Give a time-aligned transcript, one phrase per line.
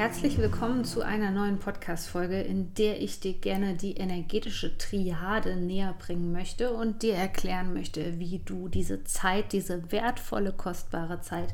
[0.00, 5.94] Herzlich willkommen zu einer neuen Podcast-Folge, in der ich dir gerne die energetische Triade näher
[5.98, 11.52] bringen möchte und dir erklären möchte, wie du diese Zeit, diese wertvolle, kostbare Zeit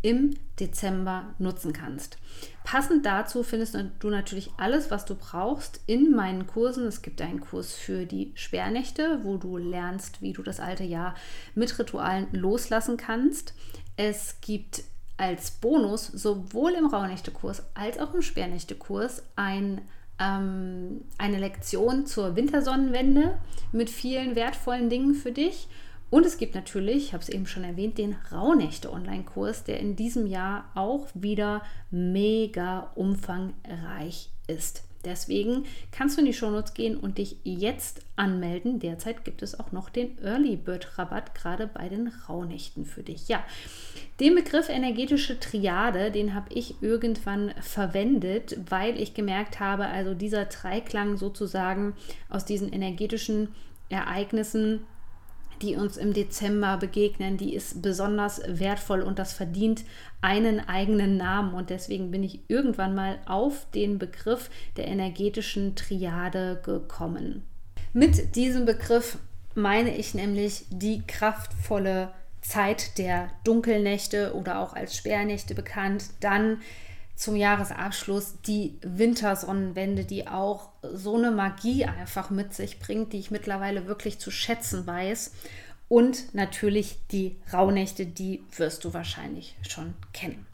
[0.00, 2.18] im Dezember nutzen kannst.
[2.62, 6.86] Passend dazu findest du natürlich alles, was du brauchst in meinen Kursen.
[6.86, 11.16] Es gibt einen Kurs für die Sperrnächte, wo du lernst, wie du das alte Jahr
[11.56, 13.54] mit Ritualen loslassen kannst.
[13.96, 14.84] Es gibt
[15.18, 19.82] als Bonus sowohl im Rauhnächte-Kurs als auch im Sperrnächte-Kurs ein,
[20.18, 23.36] ähm, eine Lektion zur Wintersonnenwende
[23.72, 25.68] mit vielen wertvollen Dingen für dich.
[26.10, 30.26] Und es gibt natürlich, ich habe es eben schon erwähnt, den Rauhnächte-Online-Kurs, der in diesem
[30.26, 34.87] Jahr auch wieder mega umfangreich ist.
[35.08, 38.78] Deswegen kannst du in die Shownotes gehen und dich jetzt anmelden.
[38.78, 43.28] Derzeit gibt es auch noch den Early Bird Rabatt, gerade bei den Rauhnächten für dich.
[43.28, 43.42] Ja,
[44.20, 50.44] den Begriff energetische Triade, den habe ich irgendwann verwendet, weil ich gemerkt habe, also dieser
[50.44, 51.94] Dreiklang sozusagen
[52.28, 53.48] aus diesen energetischen
[53.88, 54.80] Ereignissen
[55.62, 59.84] die uns im Dezember begegnen, die ist besonders wertvoll und das verdient
[60.20, 61.54] einen eigenen Namen.
[61.54, 67.44] Und deswegen bin ich irgendwann mal auf den Begriff der energetischen Triade gekommen.
[67.92, 69.18] Mit diesem Begriff
[69.54, 76.58] meine ich nämlich die kraftvolle Zeit der Dunkelnächte oder auch als Sperrnächte bekannt, dann
[77.18, 83.32] zum Jahresabschluss die Wintersonnenwende, die auch so eine Magie einfach mit sich bringt, die ich
[83.32, 85.32] mittlerweile wirklich zu schätzen weiß.
[85.88, 90.46] Und natürlich die Rauhnächte, die wirst du wahrscheinlich schon kennen.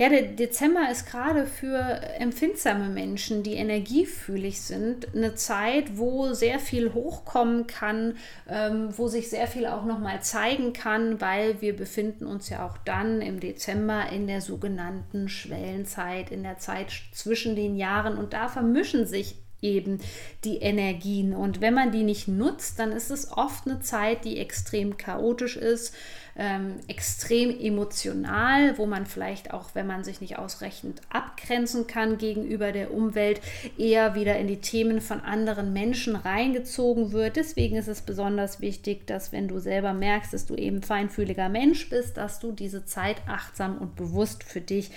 [0.00, 1.76] Ja, der Dezember ist gerade für
[2.20, 8.16] empfindsame Menschen, die energiefühlig sind, eine Zeit, wo sehr viel hochkommen kann,
[8.48, 12.78] ähm, wo sich sehr viel auch nochmal zeigen kann, weil wir befinden uns ja auch
[12.84, 18.18] dann im Dezember in der sogenannten Schwellenzeit, in der Zeit zwischen den Jahren.
[18.18, 19.98] Und da vermischen sich eben
[20.44, 21.34] die Energien.
[21.34, 25.56] Und wenn man die nicht nutzt, dann ist es oft eine Zeit, die extrem chaotisch
[25.56, 25.94] ist,
[26.36, 32.70] ähm, extrem emotional, wo man vielleicht auch, wenn man sich nicht ausreichend abgrenzen kann gegenüber
[32.70, 33.40] der Umwelt,
[33.76, 37.34] eher wieder in die Themen von anderen Menschen reingezogen wird.
[37.34, 41.90] Deswegen ist es besonders wichtig, dass wenn du selber merkst, dass du eben feinfühliger Mensch
[41.90, 44.92] bist, dass du diese Zeit achtsam und bewusst für dich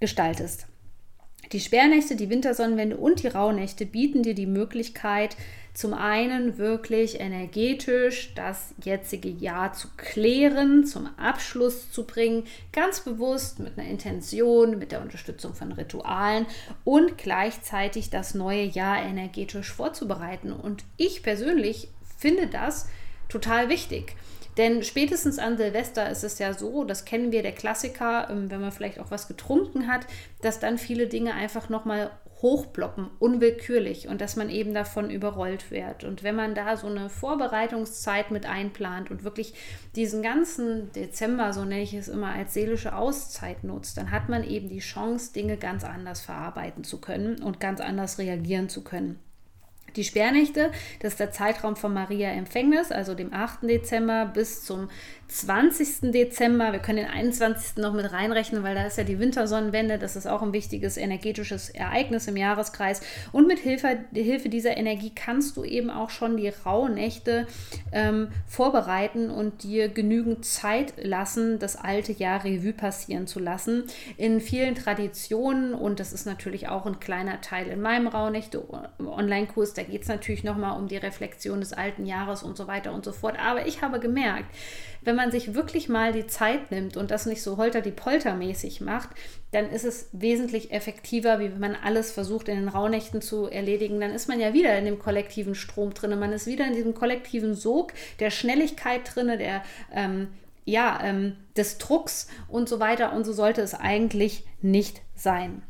[0.00, 0.66] gestaltest.
[1.52, 5.36] Die Sperrnächte, die Wintersonnenwende und die Rauhnächte bieten dir die Möglichkeit,
[5.78, 13.60] zum einen wirklich energetisch das jetzige Jahr zu klären, zum Abschluss zu bringen, ganz bewusst
[13.60, 16.46] mit einer Intention, mit der Unterstützung von Ritualen
[16.82, 20.52] und gleichzeitig das neue Jahr energetisch vorzubereiten.
[20.52, 21.88] Und ich persönlich
[22.18, 22.88] finde das
[23.28, 24.16] total wichtig.
[24.58, 28.60] Denn spätestens an Silvester ist es ja so, das kennen wir, der Klassiker, ähm, wenn
[28.60, 30.06] man vielleicht auch was getrunken hat,
[30.42, 32.10] dass dann viele Dinge einfach nochmal
[32.42, 36.04] hochploppen, unwillkürlich und dass man eben davon überrollt wird.
[36.04, 39.54] Und wenn man da so eine Vorbereitungszeit mit einplant und wirklich
[39.96, 44.44] diesen ganzen Dezember, so nenne ich es immer, als seelische Auszeit nutzt, dann hat man
[44.44, 49.18] eben die Chance, Dinge ganz anders verarbeiten zu können und ganz anders reagieren zu können.
[49.96, 53.62] Die Sperrnächte, das ist der Zeitraum von Maria Empfängnis, also dem 8.
[53.62, 54.88] Dezember bis zum
[55.28, 56.10] 20.
[56.10, 56.72] Dezember.
[56.72, 57.76] Wir können den 21.
[57.76, 59.98] noch mit reinrechnen, weil da ist ja die Wintersonnenwende.
[59.98, 63.02] Das ist auch ein wichtiges energetisches Ereignis im Jahreskreis.
[63.30, 67.46] Und mit Hilfe, Hilfe dieser Energie kannst du eben auch schon die Rauhnächte
[67.92, 73.84] ähm, vorbereiten und dir genügend Zeit lassen, das alte Jahr Revue passieren zu lassen.
[74.16, 79.84] In vielen Traditionen, und das ist natürlich auch ein kleiner Teil in meinem Rauhnächte-Online-Kurs, da
[79.84, 83.12] geht es natürlich nochmal um die Reflexion des alten Jahres und so weiter und so
[83.12, 83.38] fort.
[83.38, 84.52] Aber ich habe gemerkt,
[85.02, 88.34] wenn man sich wirklich mal die Zeit nimmt und das nicht so holter die Polter
[88.34, 89.10] mäßig macht,
[89.52, 94.00] dann ist es wesentlich effektiver, wie wenn man alles versucht in den Rauhnächten zu erledigen.
[94.00, 96.18] Dann ist man ja wieder in dem kollektiven Strom drin.
[96.18, 99.62] Man ist wieder in diesem kollektiven Sog der Schnelligkeit drin, der
[99.94, 100.28] ähm,
[100.64, 103.12] ja, ähm, des Drucks und so weiter.
[103.12, 105.62] Und so sollte es eigentlich nicht sein.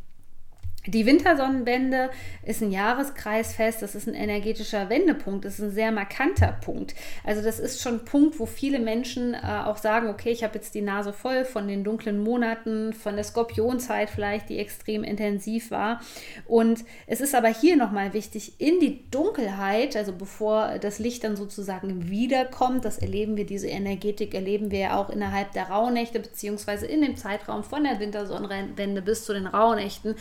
[0.88, 2.08] Die Wintersonnenwende
[2.46, 6.94] ist ein Jahreskreisfest, das ist ein energetischer Wendepunkt, das ist ein sehr markanter Punkt.
[7.24, 10.54] Also das ist schon ein Punkt, wo viele Menschen äh, auch sagen, okay, ich habe
[10.54, 15.70] jetzt die Nase voll von den dunklen Monaten, von der Skorpionzeit vielleicht, die extrem intensiv
[15.70, 16.00] war.
[16.46, 21.36] Und es ist aber hier nochmal wichtig, in die Dunkelheit, also bevor das Licht dann
[21.36, 26.86] sozusagen wiederkommt, das erleben wir, diese Energetik erleben wir ja auch innerhalb der Rauhnächte, beziehungsweise
[26.86, 30.14] in dem Zeitraum von der Wintersonnenwende bis zu den Rauhnächten,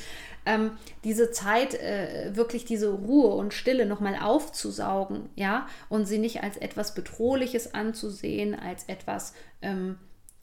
[0.46, 0.57] ähm,
[1.04, 6.58] diese Zeit, äh, wirklich diese Ruhe und Stille nochmal aufzusaugen, ja, und sie nicht als
[6.58, 9.98] etwas Bedrohliches anzusehen, als etwas, ähm,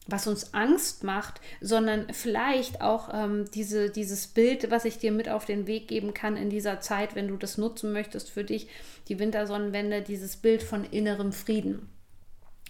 [0.07, 5.29] was uns Angst macht, sondern vielleicht auch ähm, diese, dieses Bild, was ich dir mit
[5.29, 8.67] auf den Weg geben kann in dieser Zeit, wenn du das nutzen möchtest für dich,
[9.07, 11.89] die Wintersonnenwende, dieses Bild von innerem Frieden.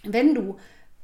[0.02, 0.56] Wenn du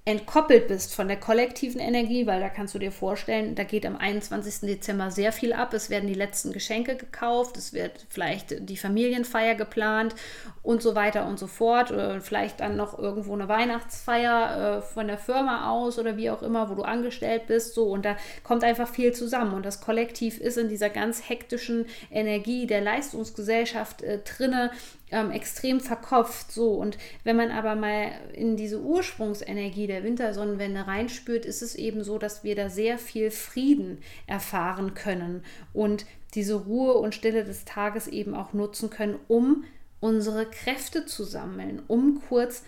[0.05, 3.97] entkoppelt bist von der kollektiven Energie, weil da kannst du dir vorstellen, da geht am
[3.97, 4.63] 21.
[4.63, 5.73] Dezember sehr viel ab.
[5.75, 10.17] Es werden die letzten Geschenke gekauft, es wird vielleicht die Familienfeier geplant
[10.65, 11.93] und so weiter und so fort.
[11.93, 16.43] Oder vielleicht dann noch irgendwo eine Weihnachtsfeier äh, von der Firma aus oder wie auch
[16.43, 17.75] immer, wo du angestellt bist.
[17.75, 19.55] So, und da kommt einfach viel zusammen.
[19.55, 24.73] Und das Kollektiv ist in dieser ganz hektischen Energie der Leistungsgesellschaft äh, drinne
[25.13, 26.51] ähm, extrem verkopft.
[26.51, 32.03] So, und wenn man aber mal in diese Ursprungsenergie der Wintersonnenwende reinspürt, ist es eben
[32.03, 37.65] so, dass wir da sehr viel Frieden erfahren können und diese Ruhe und Stille des
[37.65, 39.65] Tages eben auch nutzen können, um
[40.01, 42.65] unsere Kräfte zu sammeln, um kurz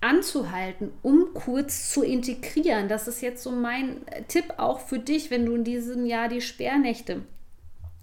[0.00, 2.88] anzuhalten, um kurz zu integrieren.
[2.88, 6.42] Das ist jetzt so mein Tipp auch für dich, wenn du in diesem Jahr die
[6.42, 7.22] Sperrnächte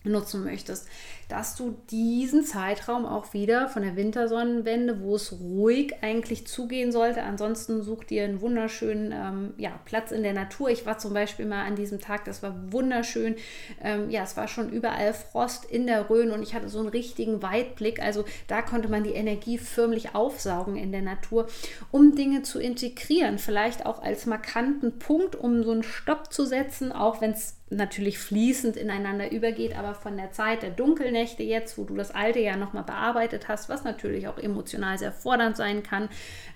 [0.04, 0.88] nutzen möchtest
[1.32, 7.24] dass du diesen Zeitraum auch wieder von der Wintersonnenwende, wo es ruhig eigentlich zugehen sollte,
[7.24, 10.70] ansonsten such dir einen wunderschönen ähm, ja, Platz in der Natur.
[10.70, 13.36] Ich war zum Beispiel mal an diesem Tag, das war wunderschön.
[13.82, 16.90] Ähm, ja, es war schon überall Frost in der Rhön und ich hatte so einen
[16.90, 18.02] richtigen Weitblick.
[18.02, 21.48] Also da konnte man die Energie förmlich aufsaugen in der Natur,
[21.92, 23.38] um Dinge zu integrieren.
[23.38, 28.20] Vielleicht auch als markanten Punkt, um so einen Stopp zu setzen, auch wenn es natürlich
[28.20, 32.58] fließend ineinander übergeht, aber von der Zeit der Dunkelnächte jetzt, wo du das alte ja
[32.58, 36.10] nochmal bearbeitet hast, was natürlich auch emotional sehr fordernd sein kann,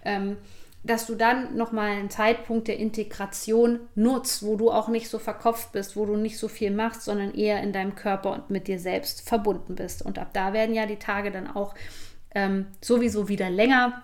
[0.03, 0.37] ähm,
[0.83, 5.71] dass du dann nochmal einen Zeitpunkt der Integration nutzt, wo du auch nicht so verkopft
[5.71, 8.77] bist, wo du nicht so viel machst, sondern eher in deinem Körper und mit dir
[8.77, 10.05] selbst verbunden bist.
[10.05, 11.73] Und ab da werden ja die Tage dann auch
[12.35, 14.03] ähm, sowieso wieder länger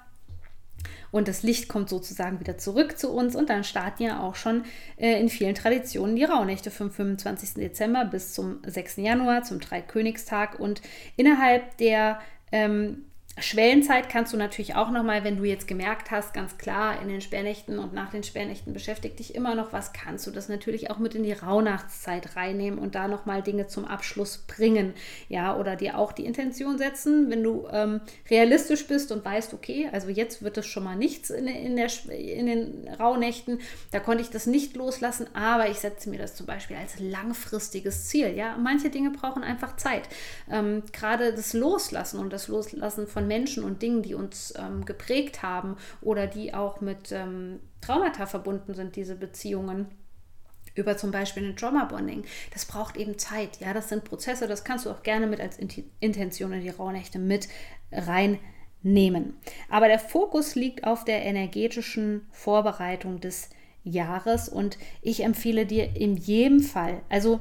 [1.12, 4.63] und das Licht kommt sozusagen wieder zurück zu uns und dann starten ja auch schon
[4.98, 7.56] äh, in vielen Traditionen die Rauhnächte vom 25.
[7.56, 8.98] Dezember bis zum 6.
[8.98, 10.81] Januar, zum Dreikönigstag und
[11.18, 12.19] innerhalb der
[12.51, 13.06] ähm,
[13.38, 17.22] Schwellenzeit kannst du natürlich auch nochmal, wenn du jetzt gemerkt hast, ganz klar, in den
[17.22, 20.98] Sperrnächten und nach den Sperrnächten beschäftigt dich immer noch was, kannst du das natürlich auch
[20.98, 24.94] mit in die Rauhnachtszeit reinnehmen und da nochmal Dinge zum Abschluss bringen.
[25.30, 29.89] Ja, oder dir auch die Intention setzen, wenn du ähm, realistisch bist und weißt, okay,
[29.94, 33.62] also jetzt wird es schon mal nichts in, in, der, in den Rauhnächten,
[33.92, 38.10] da konnte ich das nicht loslassen, aber ich setze mir das zum Beispiel als langfristiges
[38.10, 38.36] Ziel.
[38.36, 40.10] Ja, manche Dinge brauchen einfach Zeit.
[40.51, 45.42] Ähm, Gerade das Loslassen und das Loslassen von Menschen und Dingen, die uns ähm, geprägt
[45.42, 49.88] haben oder die auch mit ähm, Traumata verbunden sind, diese Beziehungen
[50.75, 52.25] über zum Beispiel ein Trauma-Bonding.
[52.51, 53.62] Das braucht eben Zeit.
[53.62, 55.57] Ja, das sind Prozesse, das kannst du auch gerne mit als
[56.01, 57.48] Intention in die Rauhnächte mit
[57.94, 59.38] reinnehmen.
[59.69, 63.50] Aber der Fokus liegt auf der energetischen Vorbereitung des
[63.86, 67.39] Jahres und ich empfehle dir in jedem Fall, also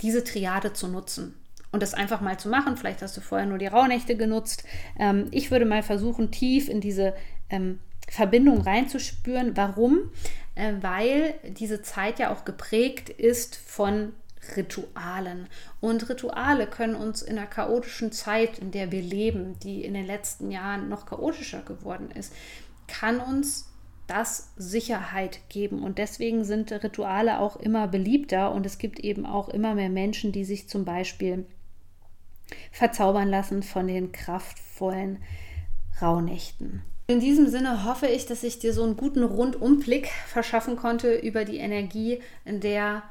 [0.00, 1.39] diese Triade zu nutzen
[1.72, 2.76] und das einfach mal zu machen.
[2.76, 4.64] Vielleicht hast du vorher nur die Rauhnächte genutzt.
[4.98, 7.14] Ähm, ich würde mal versuchen, tief in diese
[7.48, 9.56] ähm, Verbindung reinzuspüren.
[9.56, 10.10] Warum?
[10.54, 14.12] Äh, weil diese Zeit ja auch geprägt ist von
[14.56, 15.48] Ritualen.
[15.80, 20.06] Und Rituale können uns in der chaotischen Zeit, in der wir leben, die in den
[20.06, 22.32] letzten Jahren noch chaotischer geworden ist,
[22.88, 23.70] kann uns
[24.06, 25.82] das Sicherheit geben.
[25.84, 30.32] Und deswegen sind Rituale auch immer beliebter und es gibt eben auch immer mehr Menschen,
[30.32, 31.46] die sich zum Beispiel
[32.72, 35.22] verzaubern lassen von den kraftvollen
[36.00, 36.82] Rauhnächten.
[37.06, 41.44] In diesem Sinne hoffe ich, dass ich dir so einen guten Rundumblick verschaffen konnte über
[41.44, 43.02] die Energie der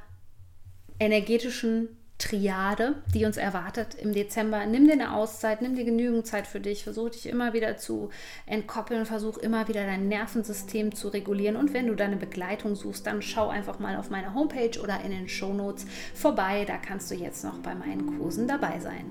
[1.00, 4.66] energetischen Triade, die uns erwartet im Dezember.
[4.66, 8.10] Nimm dir eine Auszeit, nimm dir genügend Zeit für dich, versuch dich immer wieder zu
[8.46, 11.56] entkoppeln, versuch immer wieder dein Nervensystem zu regulieren.
[11.56, 15.12] Und wenn du deine Begleitung suchst, dann schau einfach mal auf meiner Homepage oder in
[15.12, 16.66] den Show Notes vorbei.
[16.66, 19.10] Da kannst du jetzt noch bei meinen Kursen dabei sein.